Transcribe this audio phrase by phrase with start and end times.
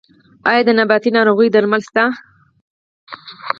[0.49, 2.03] آیا د نباتي ناروغیو درمل شته؟